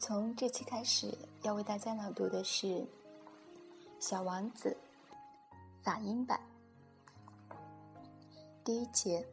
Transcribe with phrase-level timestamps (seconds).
[0.00, 2.66] 从这期开始，要为大家朗读的是《
[3.98, 4.76] 小王子》
[5.84, 6.38] 法音版
[8.62, 9.26] 第一节。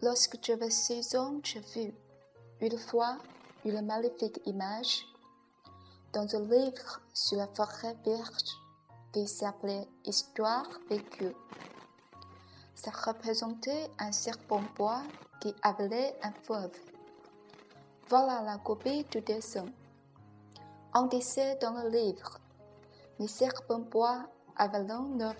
[0.00, 1.94] Lorsque j'avais six ans, j'ai vu,
[2.60, 3.18] une fois,
[3.64, 5.06] une magnifique image
[6.12, 8.58] dans un livre sur la forêt vierge
[9.12, 11.34] qui s'appelait Histoire vécue.
[12.74, 15.02] Ça représentait un serpent bois
[15.40, 16.76] qui avalait un fauve.
[18.09, 19.67] Voilà la copie du dessin.
[20.95, 22.39] On disait dans le livre,
[23.19, 25.35] les serpents bois avalant leur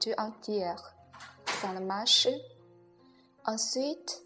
[0.00, 0.96] tout entière,
[1.46, 2.36] sans le mâcher.
[3.46, 4.24] Ensuite,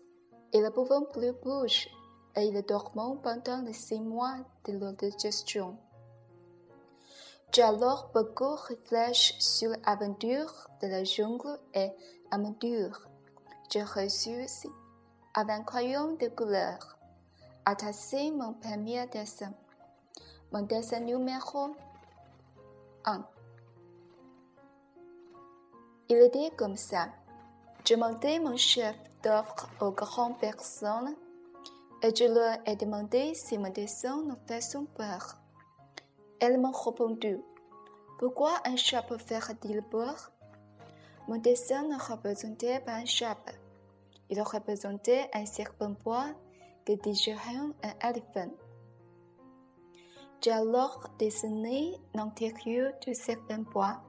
[0.55, 1.91] ils ne pouvaient plus bouger
[2.37, 5.77] et ils dorment pendant les six mois de leur digestion.
[7.53, 11.91] J'ai alors beaucoup réfléchi sur l'aventure de la jungle et
[12.33, 13.11] l'aventure.
[13.71, 14.71] J'ai reçu aussi,
[15.35, 16.95] un crayon de couleur,
[17.67, 19.53] attaché mon premier dessin.
[20.53, 21.75] Mon dessin numéro
[23.05, 23.25] 1.
[26.11, 27.09] Il était comme ça.
[27.87, 31.15] Je demandais mon chef d'œuvre aux grandes personnes
[32.03, 35.37] et je leur ai demandé si mon dessin ne faisait peur.
[36.41, 37.39] Elles m'ont répondu
[38.19, 40.31] Pourquoi un chat peut faire-t-il peur
[41.29, 43.39] Mon dessin ne représentait pas un chat.
[44.29, 46.35] Il représentait un serpent bois
[46.85, 48.53] qui digérait un éléphant.
[50.43, 54.03] J'ai alors dessiné l'intérieur du serpent bois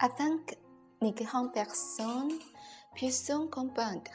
[0.00, 0.54] afin que
[1.00, 2.32] les grandes personnes
[2.94, 4.10] puissent comprendre.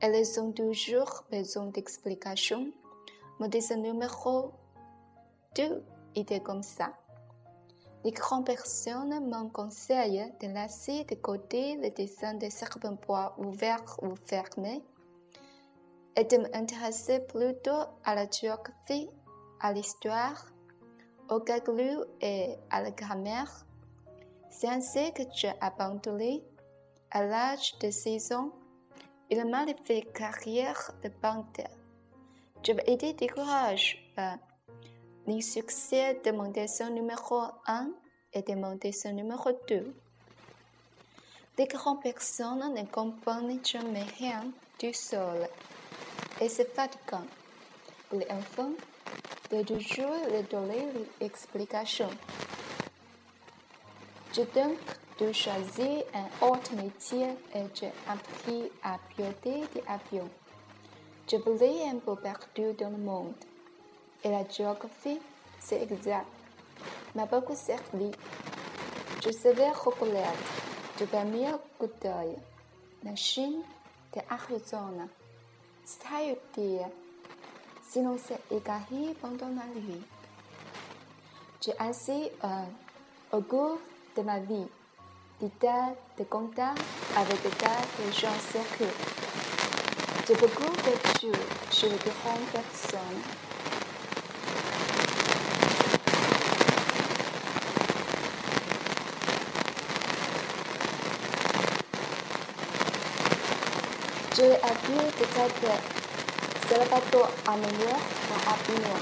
[0.00, 2.70] Elles ont toujours besoin d'explications.
[3.40, 4.52] Mon dessin numéro
[5.56, 5.84] 2
[6.14, 6.92] était comme ça.
[8.04, 13.98] Les grandes personnes m'ont conseillé de laisser de côté le dessin des serpents bois ouverts
[14.02, 14.82] ou fermés
[16.16, 19.08] et de m'intéresser plutôt à la géographie,
[19.60, 20.46] à l'histoire,
[21.28, 23.64] au calcul et à la grammaire.
[24.50, 26.42] C'est ainsi que j'ai abandonné,
[27.12, 28.52] à l'âge de 6 ans,
[29.30, 31.64] une magnifique carrière de banquier.
[32.62, 34.36] J'avais été découragé par
[35.26, 37.90] les succès de mon dessin numéro 1
[38.32, 39.94] et de mon dessin numéro 2.
[41.58, 44.44] Les grandes personnes ne comprennent jamais rien
[44.78, 45.46] du sol
[46.40, 47.26] et c'est fatigant
[48.12, 48.72] les enfants
[49.50, 50.86] de toujours leur donner
[51.20, 52.08] l'explication.
[54.32, 54.78] J'ai donc
[55.18, 60.30] dû choisir un autre métier et j'ai appris à piloter des avions.
[61.30, 63.34] Je voulais un peu partout dans le monde
[64.24, 65.20] et la géographie,
[65.58, 66.26] c'est exact,
[67.14, 68.10] m'a beaucoup servi.
[69.24, 70.28] Je savais reconnaître
[70.98, 72.36] de premier coup d'œil
[73.04, 73.62] la Chine
[74.14, 74.20] de
[75.86, 76.00] Arizona.
[76.02, 76.86] C'est utile,
[77.88, 80.02] sinon c'est égaré pendant la nuit.
[81.60, 82.64] J'ai ainsi un,
[83.32, 83.78] au goût
[84.16, 84.66] de ma vie,
[85.40, 86.80] des tas de contacts
[87.16, 88.92] avec des tas de gens sérieux.
[90.26, 91.32] J'ai beaucoup vécu
[91.70, 93.49] chez les grandes personnes.
[104.40, 105.70] J'ai appris peut-être
[106.66, 107.92] Salvatore Amelio
[108.30, 108.96] dans Avignon.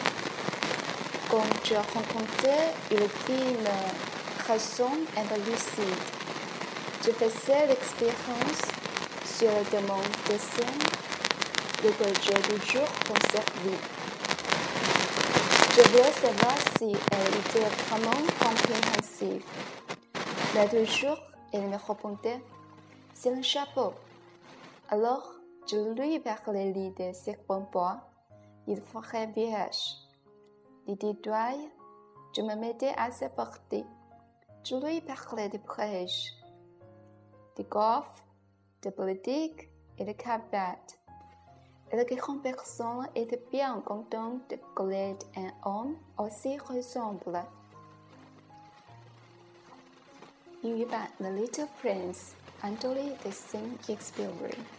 [1.31, 2.56] Quand j'ai rencontré
[2.91, 2.99] une
[4.48, 6.00] raison et lucide,
[7.04, 8.62] je faisais l'expérience
[9.25, 10.82] sur le demande de scène
[11.84, 13.78] de que j'ai toujours conservé.
[15.77, 19.44] Je voulais savoir si elle était vraiment compréhensive.
[20.56, 21.21] Mais toujours,
[21.53, 22.41] elle me répondait
[23.15, 23.93] C'est un chapeau.
[24.91, 25.34] Alors,
[25.66, 28.00] je lui parlais de ce bon bois.
[28.66, 29.97] Il ferait vierge.
[30.87, 31.53] Des doigts,
[32.34, 33.84] je me mettais à ses portées.
[34.65, 36.33] Je lui parlais de prêche,
[37.59, 38.24] de golf,
[38.83, 39.68] de politique
[39.98, 40.78] et de cabaret.
[41.92, 47.45] La grande personne était bien contente de connaître un homme aussi ressemble.
[50.62, 54.78] Il y a The Little Prince, Anthony de Saint-Exupéry.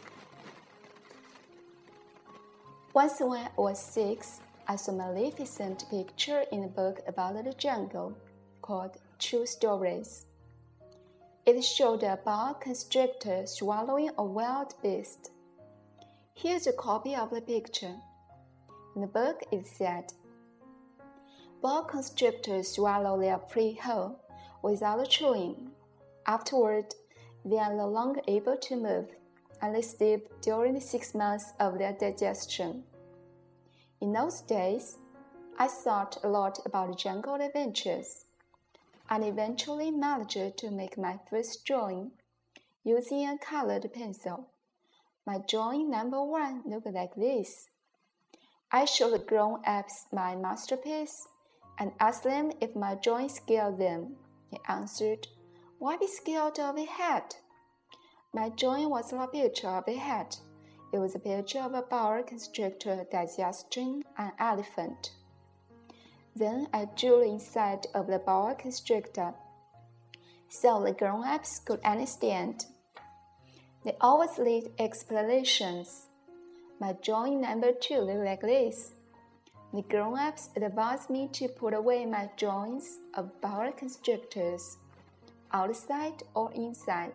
[3.00, 7.54] Once when I was six, I saw a magnificent picture in a book about the
[7.54, 8.18] jungle
[8.62, 10.25] called True Stories.
[11.46, 15.31] It showed a boa constrictor swallowing a wild beast.
[16.34, 17.96] Here's a copy of the picture.
[18.98, 20.12] In the book, it said,
[21.62, 24.19] Boa constrictors swallow their prey whole
[24.62, 25.72] without chewing.
[26.28, 26.94] Afterward,
[27.45, 29.07] they are no longer able to move.
[29.62, 32.81] and they sleep during the six months of their digestion.
[34.01, 34.98] In those days,
[35.57, 38.25] I thought a lot about jungle adventures,
[39.10, 42.12] and eventually managed to make my first drawing
[42.84, 44.48] using a colored pencil.
[45.25, 47.69] My drawing number one looked like this.
[48.72, 51.28] I showed the grown ups my masterpiece
[51.78, 54.16] and asked them if my drawing scared them.
[54.50, 55.28] He answered,
[55.78, 57.38] Why be scared of a hat?
[58.34, 60.40] My drawing was a picture of a hat.
[60.91, 65.12] It was a picture of a boa constrictor digesting an elephant.
[66.36, 69.33] Then I drew inside of the boa constrictor,
[70.50, 72.65] so the grown-ups could understand.
[73.83, 76.07] They always lead explanations.
[76.80, 78.94] My drawing number two looked like this.
[79.74, 84.77] The grown-ups advised me to put away my drawings of boa constrictors,
[85.51, 87.13] outside or inside,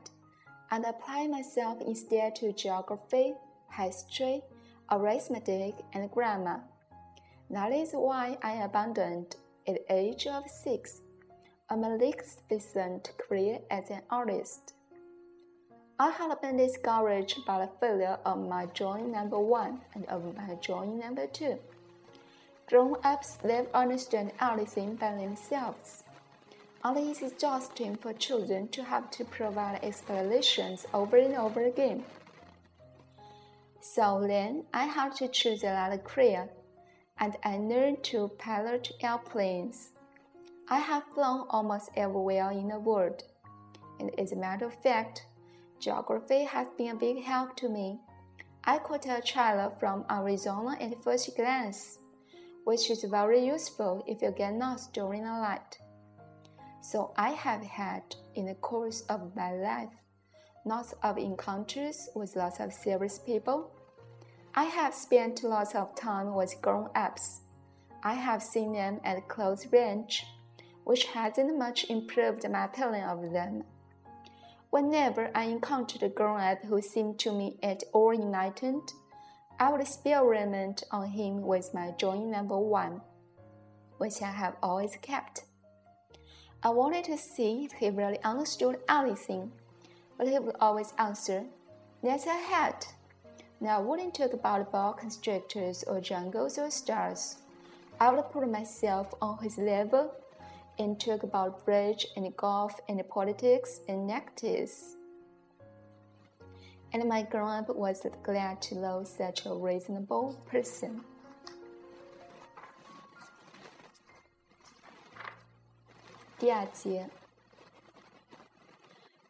[0.70, 3.34] and apply myself instead to geography,
[3.76, 4.42] history,
[4.90, 6.60] arithmetic, and grammar.
[7.50, 9.36] That is why I abandoned,
[9.66, 11.00] at the age of six,
[11.70, 14.74] a magnificent career as an artist.
[15.98, 20.56] I had been discouraged by the failure of my drawing number one and of my
[20.60, 21.58] drawing number two.
[22.66, 26.02] Grown ups never understand anything by themselves.
[26.84, 32.04] It is exhausting for children to have to provide explanations over and over again.
[33.94, 36.48] So then I had to choose another career
[37.20, 39.90] and I learned to pilot airplanes.
[40.68, 43.22] I have flown almost everywhere in the world,
[44.00, 45.26] and as a matter of fact,
[45.78, 48.00] geography has been a big help to me.
[48.64, 51.98] I could uh, tell China from Arizona at first glance,
[52.64, 55.78] which is very useful if you get lost during the night.
[56.82, 58.02] So I have had,
[58.34, 59.94] in the course of my life,
[60.66, 63.70] lots of encounters with lots of serious people
[64.56, 67.40] I have spent lots of time with grown ups.
[68.04, 70.24] I have seen them at close range,
[70.84, 73.64] which hasn't much improved my opinion of them.
[74.70, 78.92] Whenever I encountered a grown up who seemed to me at all enlightened,
[79.58, 83.00] I would experiment on him with my drawing number one,
[83.98, 85.46] which I have always kept.
[86.62, 89.50] I wanted to see if he really understood anything,
[90.16, 91.44] but he would always answer,
[92.04, 92.93] That's a hat.
[93.64, 97.36] Now, I wouldn't talk about ball constrictors or jungles or stars.
[97.98, 100.12] I would put myself on his level
[100.78, 104.96] and talk about bridge and golf and politics and negatives.
[106.92, 111.00] And my grandpa was glad to know such a reasonable person.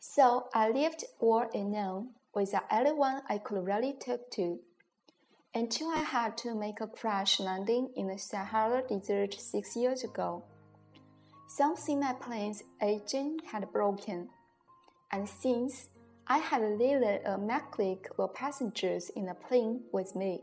[0.00, 4.58] So I lived all alone without anyone I could really talk to.
[5.54, 10.42] Until I had to make a crash landing in the Sahara Desert six years ago.
[11.48, 14.28] Something my plane's engine had broken,
[15.12, 15.88] and since
[16.26, 20.42] I had little a mechanic or passengers in the plane with me,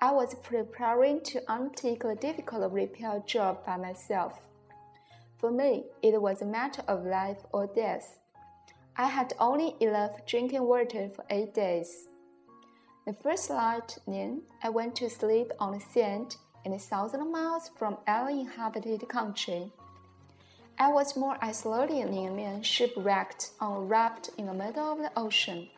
[0.00, 4.42] I was preparing to undertake a difficult repair job by myself.
[5.38, 8.18] For me, it was a matter of life or death.
[8.96, 12.08] I had only enough drinking water for eight days.
[13.06, 17.70] The first night, then, I went to sleep on the sand in a thousand miles
[17.76, 19.72] from any inhabited country.
[20.78, 25.10] I was more isolated than a shipwrecked on a raft in the middle of the
[25.16, 25.68] ocean.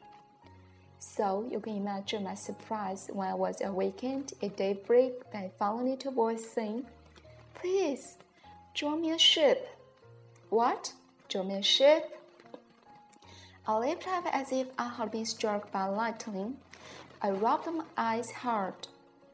[0.99, 6.13] So you can imagine my surprise when I was awakened at daybreak by a little
[6.13, 6.87] voice saying,
[7.55, 8.17] Please,
[8.75, 9.69] draw me a ship.
[10.51, 10.93] What?
[11.29, 12.24] Draw me a ship?
[13.67, 16.59] I leaped up as if I had been struck by lightning.
[17.23, 18.75] I rubbed my eyes hard.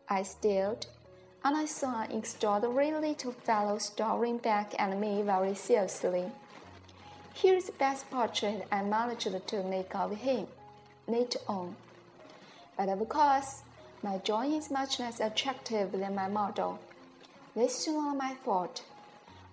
[0.09, 0.87] I stared,
[1.45, 6.31] and I saw an extraordinary little fellow staring back at me very seriously.
[7.35, 10.47] Here's the best portrait I managed to make of him,
[11.09, 11.75] later on.
[12.77, 13.63] But of course,
[14.01, 16.79] my drawing is much less attractive than my model.
[17.57, 18.85] This is not my fault.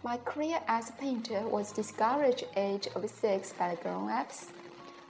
[0.03, 4.51] My career as a painter was discouraged at the age of six by the grown-ups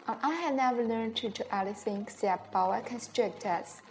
[0.08, 3.82] and I had never learned to do anything except boa constrictors,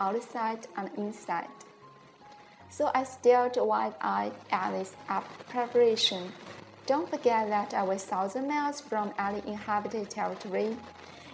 [0.00, 1.48] outside and inside.
[2.70, 4.94] So I stared wide-eyed at this
[5.48, 6.32] preparation.
[6.86, 10.76] Don't forget that I was thousand miles from any inhabited territory.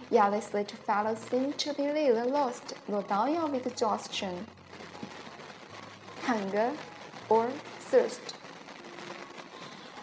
[0.09, 4.45] Yet this little fellow seemed to be little lost, though dying of exhaustion,
[6.21, 6.71] hunger,
[7.29, 7.49] or
[7.79, 8.35] thirst.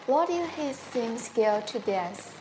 [0.07, 2.40] Did he seem scared to death.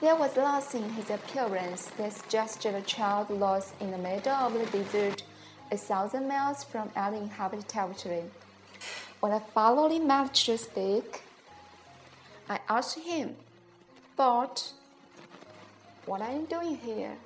[0.00, 4.52] There was nothing in his appearance that suggested a child lost in the middle of
[4.52, 5.24] the desert,
[5.72, 8.22] a thousand miles from any inhabited territory.
[9.18, 11.22] When I finally managed to speak,
[12.48, 13.34] I asked him,
[14.16, 14.72] But
[16.06, 17.16] what are you doing here?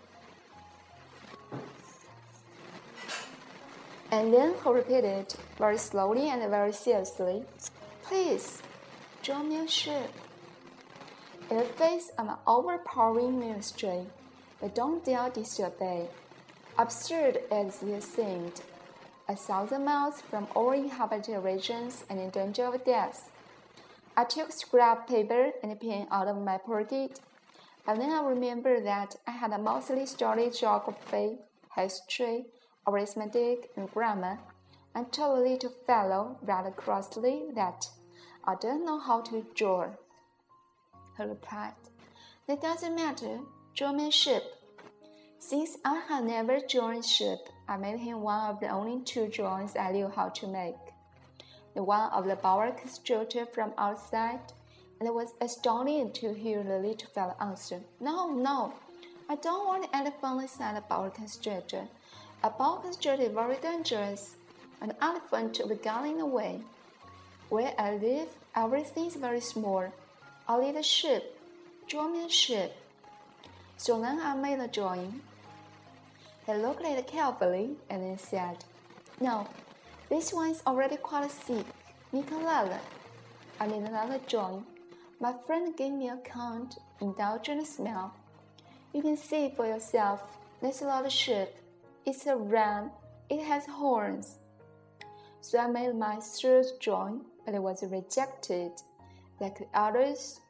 [4.10, 7.44] And then he repeated very slowly and very seriously,
[8.02, 8.62] Please,
[9.20, 10.10] join me a ship.
[11.50, 14.06] In the face of an overpowering ministry,
[14.60, 16.08] they don't dare disobey.
[16.78, 18.62] Absurd as it seemed,
[19.28, 23.30] a thousand miles from all inhabited regions and in danger of death.
[24.16, 27.20] I took scrap paper and pen out of my pocket,
[27.84, 31.38] but then I remembered that I had a mostly studied geography,
[31.74, 32.46] history,
[32.86, 34.38] arithmetic, and grammar,
[34.94, 37.88] and told the little fellow rather crossly that
[38.44, 39.90] I don't know how to draw.
[41.16, 41.74] He replied,
[42.46, 43.40] That doesn't matter,
[43.80, 44.44] me a ship.
[45.38, 49.76] Since I had never joined ship, I made him one of the only two drawings
[49.76, 50.76] I knew how to make.
[51.74, 54.40] The one of the boa constrictor from outside,
[55.00, 58.72] and was astounding to hear the little fellow answer, No, no,
[59.28, 61.88] I don't want the elephant inside the boa constrictor.
[62.44, 64.36] A boa constrictor is very dangerous.
[64.80, 66.60] An elephant will be galloping away.
[67.48, 69.92] Where I live, everything is very small.
[70.48, 71.38] I need a ship,
[71.88, 72.76] draw me a ship.
[73.76, 75.20] So then I made a drawing.
[76.46, 78.64] He looked at it carefully and then said,
[79.20, 79.46] No,
[80.08, 81.66] this one is already quite sick.
[82.12, 82.78] Nicolella.
[83.60, 84.64] I need another drawing.
[85.20, 88.12] My friend gave me a kind, indulgent smile.
[88.92, 90.20] You can see for yourself.
[90.60, 91.56] That's not a ship.
[92.04, 92.90] It's a ram.
[93.30, 94.38] It has horns.
[95.40, 98.72] So I made my third drawing, but it was rejected.
[99.40, 100.40] Like the others,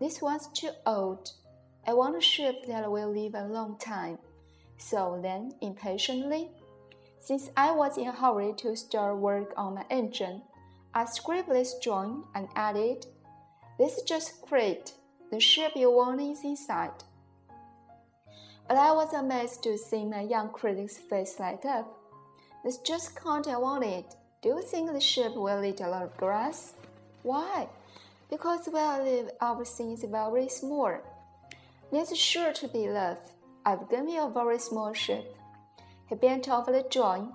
[0.00, 1.30] this one's too old.
[1.86, 4.18] I want a ship that will live a long time.
[4.78, 6.50] So then, impatiently,
[7.20, 10.42] since I was in a hurry to start work on my engine,
[10.94, 13.06] I scribbled this drawing and added,
[13.78, 14.92] This is just great.
[15.30, 17.04] The ship you want is inside.
[18.68, 21.86] But I was amazed to see my young critic's face light up.
[22.64, 24.04] This just kind I wanted.
[24.42, 26.74] Do you think the ship will eat a lot of grass?
[27.22, 27.68] Why?
[28.32, 30.96] Because where I live, everything is very small.
[31.92, 33.18] There's sure to be love.
[33.66, 35.36] I've given you a very small ship.
[36.08, 37.30] He bent over the drawing.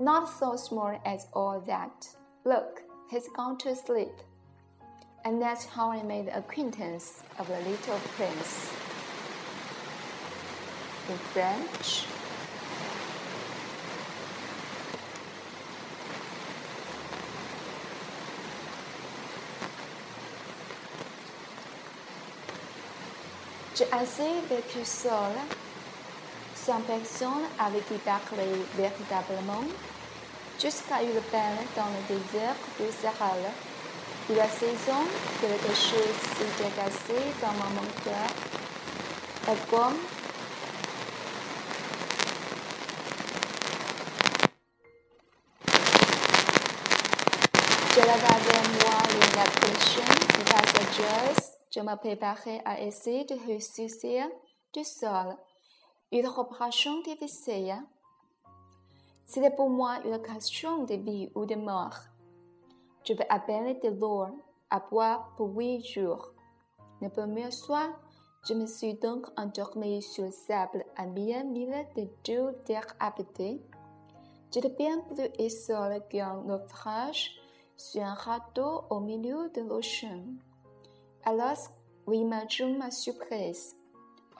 [0.00, 2.08] Not so small as all that.
[2.44, 4.16] Look, he's gone to sleep.
[5.24, 8.72] And that's how I made the acquaintance of the little prince.
[11.08, 12.04] In French,
[23.74, 25.32] J'ai assez vécu seul,
[26.54, 29.64] sans personne avec qui parler véritablement,
[30.60, 33.34] jusqu'à une peine dans le désert du Sahara.
[34.30, 35.02] Et la saison,
[35.40, 38.28] quelque chose s'est dégassé dans mon cœur.
[39.48, 39.96] Et comme
[47.94, 48.98] je l'avais moi
[49.34, 54.24] l'impression de passagers je me préparais à essayer de ressusciter
[54.74, 55.36] du sol.
[56.12, 57.82] Une opération difficile.
[59.24, 61.96] C'était pour moi une question de vie ou de mort.
[63.04, 64.26] Je vais peine de l'eau
[64.68, 66.32] à boire pour huit jours.
[67.00, 67.88] Le premier soir,
[68.46, 73.62] je me suis donc endormi sur le sable à mille de deux terres habitées.
[74.52, 77.30] J'étais bien plus isolé qu'un naufrage
[77.76, 80.24] sur un radeau au milieu de l'océan.
[81.24, 81.70] Alors,
[82.10, 83.76] imaginons ma surprise.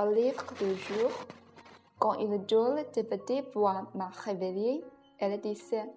[0.01, 1.11] Au livre du jour,
[2.01, 4.83] quand une drôle de petite voix m'a réveillée,
[5.21, 5.89] elle disait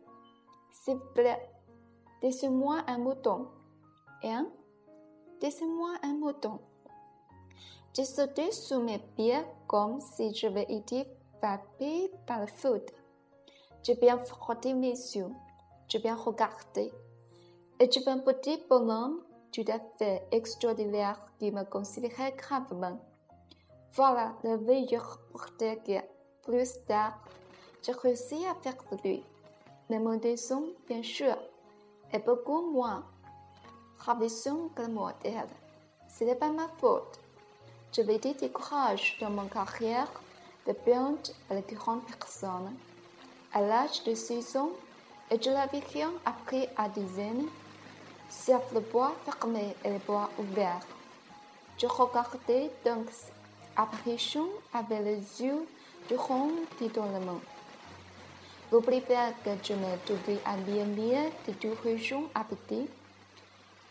[0.72, 1.50] S'il vous plaît,
[2.22, 3.48] laissez-moi un mouton.
[4.24, 4.48] Hein
[5.42, 6.60] Laissez-moi un mouton.
[7.96, 11.06] J'ai sauté sous mes pieds comme si j'avais été
[11.40, 12.94] frappé par le foudre.
[13.82, 15.32] J'ai bien frotté mes yeux,
[15.88, 16.92] j'ai bien regardé,
[17.80, 19.22] et j'ai un petit bonhomme
[19.56, 23.00] tout à fait extraordinaire qui me considérait gravement.
[23.94, 26.02] Voilà le meilleur portrait que,
[26.44, 27.18] plus tard,
[27.82, 29.24] j'ai réussi à faire de lui.
[29.90, 30.36] Le modèle,
[30.90, 31.38] bien sûr,
[32.12, 33.06] est beaucoup moins
[34.00, 35.48] ravissant que le modèle.
[36.10, 37.20] Ce n'est pas ma faute.
[37.94, 38.20] Je vais
[38.50, 40.12] courage dans mon carrière
[40.68, 41.16] de bien
[41.50, 42.76] à la grande personne.
[43.54, 44.72] À l'âge de 6 ans,
[45.32, 47.48] et je l'avais bien appris à dizaines,
[48.44, 50.86] sauf le bois fermé et le bois ouvert.
[51.78, 53.08] Je regardais donc
[53.76, 55.66] apparition avec les yeux
[56.08, 57.42] du rond d'étonnement.
[58.72, 62.88] N'oublie pas que je me trouvais à bien bien de deux régions habitées?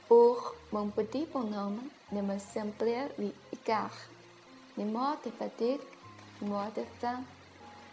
[0.09, 1.81] Pour mon petit bonhomme
[2.13, 3.97] ne me semblait lui égard,
[4.77, 5.81] ni mort de fatigue,
[6.43, 7.21] ni mort de faim,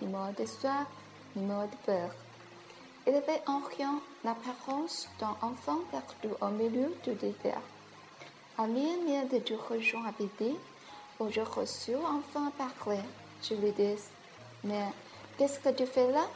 [0.01, 0.87] ni mort de soif,
[1.35, 2.11] ni mort de peur.
[3.07, 7.61] Il avait en rien l'apparence d'un enfant perdu au milieu du désert.
[8.59, 8.85] À mi
[9.31, 10.55] de deux régions habitées,
[11.19, 13.01] où je reçus enfin parler,
[13.41, 13.95] je lui dis
[14.63, 14.85] Mais
[15.37, 16.27] qu'est-ce que tu fais là?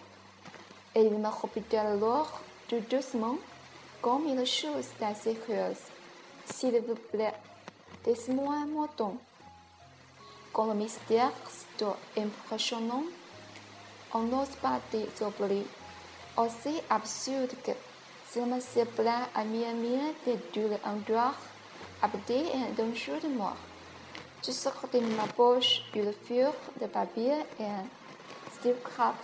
[0.95, 3.37] Et il me répétait alors, tout doucement,
[4.01, 5.77] comme une chose assez curieuse.
[6.51, 7.33] S'il vous plaît,
[8.05, 9.17] dites-moi un mouton.
[10.51, 11.31] Quand le mystère
[12.15, 13.03] est impressionnant,
[14.13, 15.67] on n'ose pas désobliger.
[16.37, 17.71] Aussi absurde que
[18.27, 21.33] ça me semblait à mi-mi de deux endroits
[22.01, 23.55] habités et d'un jour de mort.
[24.45, 26.51] Je sortis de ma poche une feuille
[26.81, 27.85] de papier et un
[28.51, 29.15] stylogramme.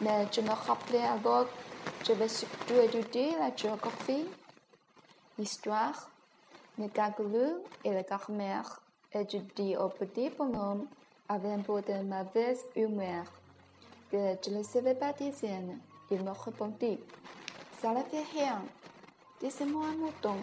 [0.00, 4.26] Mais je me rappelais alors que je vais surtout étudier la géographie,
[5.38, 6.08] l'histoire,
[6.78, 8.80] les calculs et la grammaire.
[9.12, 10.86] Et je dis au petit bonhomme
[11.28, 13.24] avec un peu de mauvaise humeur
[14.12, 15.78] que je ne savais pas dessiner.
[16.12, 17.00] Il me répondit
[17.80, 18.62] Ça ne fait rien.
[19.40, 20.36] Dessine-moi un mouton.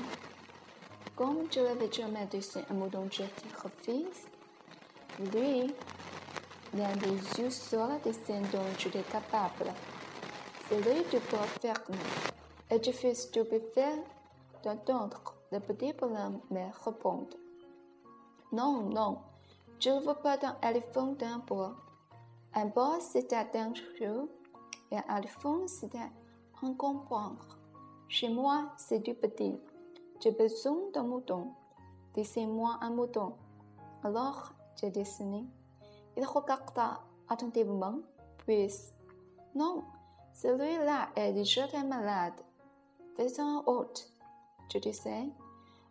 [1.16, 3.22] Comme je l'avais jamais dessiné un mouton, je
[3.64, 4.26] refuse.
[5.32, 5.72] Lui,
[6.74, 9.72] l'un des yeux seuls dessins dont j'étais capable.
[10.72, 11.20] Celui de
[11.60, 11.82] faire
[12.72, 14.04] Et je fus stupéfait
[14.64, 15.22] d'entendre
[15.52, 17.38] le petit bonhomme me répondre.
[18.52, 19.20] Non, non,
[19.80, 21.76] je ne veux pas d'un éléphant d'un bois.
[22.56, 24.28] Un bois, c'était dangereux,
[24.92, 26.12] et éléphant, c'était
[26.78, 27.58] comprendre.
[28.08, 29.58] Chez moi, c'est du petit.
[30.20, 31.54] J'ai besoin d'un mouton.
[32.14, 33.34] Dessine-moi un mouton.
[34.04, 35.46] Alors, j'ai dessiné.
[36.18, 38.00] Il regarda attentivement,
[38.40, 38.70] puis,
[39.56, 39.84] non,
[40.34, 42.34] celui-là est déjà malade.
[43.16, 44.02] Faisons autre.
[44.74, 45.30] Je disais,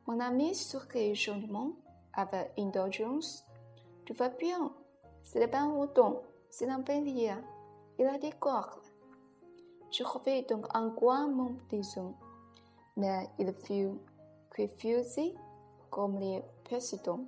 [0.07, 1.73] mon ami sourit joliment
[2.13, 3.45] avec indulgence.
[4.05, 4.73] Tu vas bien,
[5.23, 7.35] c'est pas un mouton, c'est un bélier.
[7.99, 8.88] Il a des cordes.
[9.91, 12.15] Je revais donc en quoi mon disons,
[12.97, 13.91] mais il fut
[14.57, 15.35] refusé
[15.91, 17.25] comme les précédents.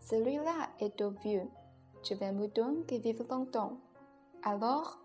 [0.00, 1.48] Celui-là est trop vieux.
[2.02, 3.74] Je vais me donner vive longtemps.
[4.42, 4.98] Alors,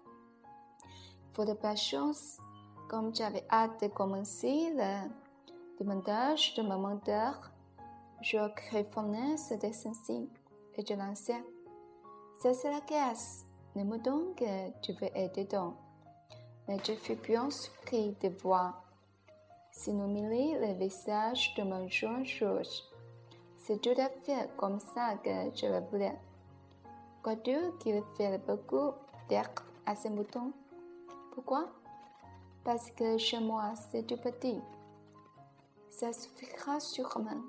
[1.34, 2.38] pour de patience,
[2.89, 5.10] comme j'avais hâte de commencer le
[5.78, 7.51] démontage de ma menteur,
[8.21, 10.30] je griffonnais ce dessin-ci
[10.75, 11.43] et je lançais.
[12.39, 13.45] C'est la caisse.
[13.75, 15.75] Ne me que tu veux être dedans.
[16.67, 18.84] Mais je fus bien surpris de voir
[19.71, 22.84] s'illuminer le visage de mon jeune juge.
[23.58, 26.17] C'est tout à fait comme ça que je le voulais.
[27.21, 28.91] Crois-tu qu'il fait beaucoup
[29.30, 29.49] d'air
[29.86, 30.51] à ces moutons?
[31.34, 31.69] Pourquoi?
[32.63, 34.60] Parce que chez moi, c'est tout petit.
[35.89, 37.41] Ça suffira sûrement.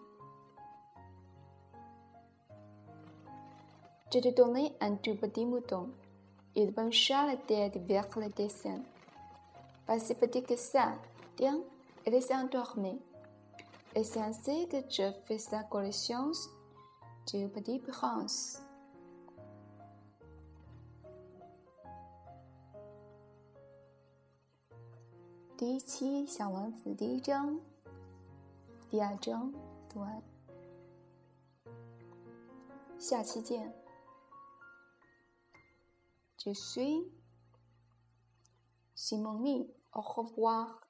[4.12, 5.90] Je te donnais un tout petit mouton.
[6.54, 8.80] Il pencha la tête vers le dessin.
[9.85, 10.93] Pas si petit que ça.
[11.35, 11.61] Tiens,
[12.05, 12.99] il s'est endormi.
[13.95, 16.49] Et c'est ainsi que je fais sa connaissance
[17.27, 18.61] du petit prince.
[25.57, 27.59] 第一期《小王子》第一章，
[28.89, 29.53] 第二章
[29.87, 30.23] 读完，
[32.97, 33.71] 下期见。
[36.39, 37.11] Je suis
[38.95, 39.69] Simonie.
[39.96, 40.85] Au revoir.